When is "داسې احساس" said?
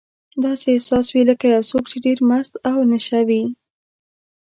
0.43-1.05